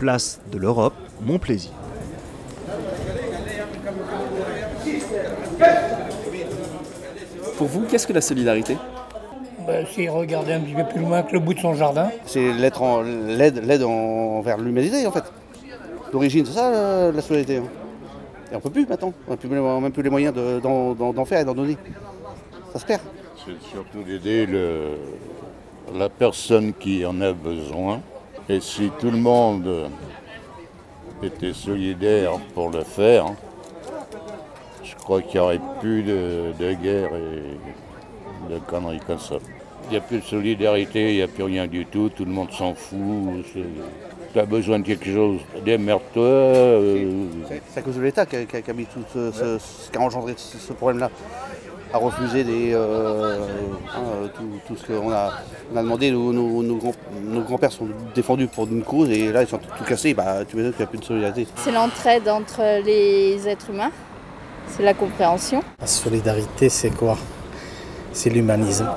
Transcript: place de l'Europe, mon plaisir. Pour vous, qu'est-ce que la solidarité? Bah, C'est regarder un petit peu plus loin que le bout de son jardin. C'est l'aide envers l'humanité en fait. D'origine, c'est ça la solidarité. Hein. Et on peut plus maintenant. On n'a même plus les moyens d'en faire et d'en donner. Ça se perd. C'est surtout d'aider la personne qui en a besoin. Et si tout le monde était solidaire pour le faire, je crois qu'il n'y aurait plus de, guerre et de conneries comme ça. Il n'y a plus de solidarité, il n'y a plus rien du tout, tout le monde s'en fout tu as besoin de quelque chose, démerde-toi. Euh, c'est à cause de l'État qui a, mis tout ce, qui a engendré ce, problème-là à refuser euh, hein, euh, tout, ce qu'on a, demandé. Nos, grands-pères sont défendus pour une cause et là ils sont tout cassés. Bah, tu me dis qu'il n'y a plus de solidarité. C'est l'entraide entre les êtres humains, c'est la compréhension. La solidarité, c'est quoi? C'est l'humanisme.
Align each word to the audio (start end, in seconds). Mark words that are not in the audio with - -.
place 0.00 0.40
de 0.50 0.56
l'Europe, 0.56 0.94
mon 1.20 1.38
plaisir. 1.38 1.72
Pour 7.58 7.66
vous, 7.66 7.82
qu'est-ce 7.82 8.06
que 8.06 8.14
la 8.14 8.22
solidarité? 8.22 8.78
Bah, 9.66 9.84
C'est 9.94 10.08
regarder 10.08 10.54
un 10.54 10.60
petit 10.60 10.72
peu 10.72 10.84
plus 10.84 11.00
loin 11.00 11.22
que 11.22 11.34
le 11.34 11.40
bout 11.40 11.52
de 11.52 11.60
son 11.60 11.74
jardin. 11.74 12.08
C'est 12.24 12.50
l'aide 12.54 13.82
envers 13.84 14.56
l'humanité 14.56 15.06
en 15.06 15.12
fait. 15.12 15.24
D'origine, 16.10 16.46
c'est 16.46 16.54
ça 16.54 17.12
la 17.12 17.20
solidarité. 17.20 17.58
Hein. 17.58 17.68
Et 18.50 18.56
on 18.56 18.60
peut 18.60 18.70
plus 18.70 18.86
maintenant. 18.86 19.12
On 19.28 19.36
n'a 19.36 19.80
même 19.80 19.92
plus 19.92 20.02
les 20.02 20.10
moyens 20.10 20.34
d'en 20.34 21.24
faire 21.26 21.40
et 21.40 21.44
d'en 21.44 21.54
donner. 21.54 21.76
Ça 22.72 22.78
se 22.78 22.86
perd. 22.86 23.02
C'est 23.44 23.60
surtout 23.70 24.02
d'aider 24.02 24.48
la 25.94 26.08
personne 26.08 26.72
qui 26.72 27.04
en 27.04 27.20
a 27.20 27.32
besoin. 27.34 28.00
Et 28.50 28.58
si 28.58 28.90
tout 28.98 29.12
le 29.12 29.16
monde 29.16 29.88
était 31.22 31.52
solidaire 31.52 32.32
pour 32.52 32.68
le 32.70 32.82
faire, 32.82 33.26
je 34.82 34.92
crois 34.96 35.22
qu'il 35.22 35.40
n'y 35.40 35.46
aurait 35.46 35.60
plus 35.78 36.02
de, 36.02 36.72
guerre 36.82 37.10
et 37.14 38.52
de 38.52 38.58
conneries 38.66 38.98
comme 39.06 39.20
ça. 39.20 39.36
Il 39.84 39.90
n'y 39.92 39.98
a 39.98 40.00
plus 40.00 40.18
de 40.18 40.24
solidarité, 40.24 41.12
il 41.12 41.16
n'y 41.18 41.22
a 41.22 41.28
plus 41.28 41.44
rien 41.44 41.68
du 41.68 41.86
tout, 41.86 42.08
tout 42.08 42.24
le 42.24 42.32
monde 42.32 42.50
s'en 42.50 42.74
fout 42.74 43.46
tu 44.32 44.38
as 44.38 44.46
besoin 44.46 44.78
de 44.78 44.84
quelque 44.84 45.12
chose, 45.12 45.40
démerde-toi. 45.64 46.22
Euh, 46.24 47.24
c'est 47.72 47.80
à 47.80 47.82
cause 47.82 47.96
de 47.96 48.02
l'État 48.02 48.26
qui 48.26 48.36
a, 48.36 48.72
mis 48.72 48.86
tout 48.86 49.02
ce, 49.12 49.90
qui 49.90 49.98
a 49.98 50.00
engendré 50.00 50.34
ce, 50.36 50.72
problème-là 50.72 51.10
à 51.92 51.98
refuser 51.98 52.44
euh, 52.72 53.38
hein, 53.92 54.02
euh, 54.22 54.28
tout, 54.66 54.76
ce 54.76 54.86
qu'on 54.86 55.10
a, 55.10 55.32
demandé. 55.74 56.12
Nos, 56.12 57.42
grands-pères 57.44 57.72
sont 57.72 57.88
défendus 58.14 58.46
pour 58.46 58.66
une 58.68 58.84
cause 58.84 59.10
et 59.10 59.32
là 59.32 59.42
ils 59.42 59.48
sont 59.48 59.58
tout 59.58 59.84
cassés. 59.84 60.14
Bah, 60.14 60.44
tu 60.48 60.56
me 60.56 60.62
dis 60.62 60.70
qu'il 60.70 60.78
n'y 60.78 60.84
a 60.84 60.86
plus 60.86 60.98
de 60.98 61.04
solidarité. 61.04 61.46
C'est 61.56 61.72
l'entraide 61.72 62.28
entre 62.28 62.84
les 62.84 63.48
êtres 63.48 63.70
humains, 63.70 63.90
c'est 64.68 64.84
la 64.84 64.94
compréhension. 64.94 65.64
La 65.80 65.86
solidarité, 65.86 66.68
c'est 66.68 66.90
quoi? 66.90 67.18
C'est 68.12 68.30
l'humanisme. 68.30 68.88